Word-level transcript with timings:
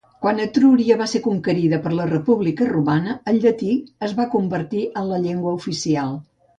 Quan 0.25 0.39
Etruria 0.43 0.95
va 1.01 1.07
ser 1.11 1.21
conquerida 1.25 1.79
per 1.83 1.91
la 1.99 2.09
República 2.13 2.69
romana, 2.73 3.15
el 3.35 3.41
llatí 3.47 3.71
es 4.11 4.19
va 4.23 4.29
convertir 4.35 4.85
en 4.91 5.11
la 5.15 5.25
llengua 5.29 5.59
oficial. 5.63 6.23